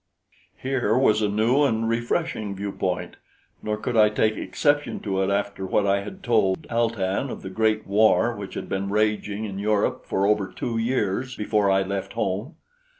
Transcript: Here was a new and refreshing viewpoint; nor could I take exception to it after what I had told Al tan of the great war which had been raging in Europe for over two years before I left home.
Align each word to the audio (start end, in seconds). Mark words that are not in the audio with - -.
Here 0.59 0.97
was 0.97 1.21
a 1.21 1.29
new 1.29 1.61
and 1.61 1.87
refreshing 1.87 2.55
viewpoint; 2.55 3.17
nor 3.61 3.77
could 3.77 3.95
I 3.95 4.09
take 4.09 4.35
exception 4.35 4.99
to 5.01 5.21
it 5.21 5.29
after 5.29 5.63
what 5.63 5.85
I 5.85 6.01
had 6.01 6.23
told 6.23 6.65
Al 6.71 6.89
tan 6.89 7.29
of 7.29 7.43
the 7.43 7.51
great 7.51 7.85
war 7.85 8.35
which 8.35 8.55
had 8.55 8.67
been 8.67 8.89
raging 8.89 9.45
in 9.45 9.59
Europe 9.59 10.03
for 10.07 10.25
over 10.25 10.51
two 10.51 10.79
years 10.79 11.35
before 11.35 11.69
I 11.69 11.83
left 11.83 12.13
home. 12.13 12.55